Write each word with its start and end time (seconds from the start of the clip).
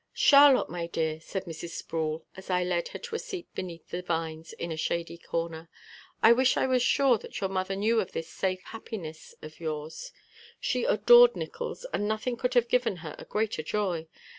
"Charlotte, 0.15 0.67
my 0.67 0.87
dear," 0.87 1.19
said 1.19 1.45
Mrs. 1.45 1.73
Sproul, 1.77 2.25
as 2.35 2.49
I 2.49 2.63
led 2.63 2.87
her 2.87 2.97
to 2.97 3.15
a 3.15 3.19
seat 3.19 3.53
beneath 3.53 3.89
the 3.91 4.01
vines 4.01 4.51
in 4.53 4.71
a 4.71 4.75
shady 4.75 5.15
corner, 5.15 5.69
"I 6.23 6.33
wish 6.33 6.57
I 6.57 6.65
was 6.65 6.81
sure 6.81 7.19
that 7.19 7.39
your 7.39 7.51
mother 7.51 7.75
knew 7.75 7.99
of 8.01 8.11
this 8.11 8.27
safe 8.27 8.63
happiness 8.63 9.35
of 9.43 9.59
yours. 9.59 10.11
She 10.59 10.85
adored 10.85 11.35
Nickols 11.35 11.85
and 11.93 12.07
nothing 12.07 12.35
could 12.35 12.55
have 12.55 12.67
given 12.67 12.95
her 13.05 13.13
a 13.19 13.25
greater 13.25 13.61
joy. 13.61 14.07